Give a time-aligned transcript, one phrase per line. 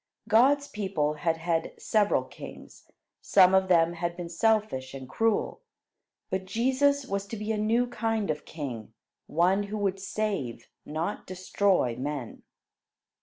[0.27, 2.89] God's people had had several kings.
[3.21, 5.61] Some of them had been selfish and cruel,
[6.31, 8.93] but Jesus was to be a new kind of king,
[9.27, 12.41] one who would save, not destroy men.